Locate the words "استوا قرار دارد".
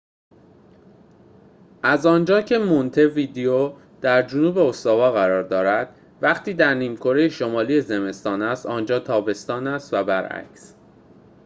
4.57-5.95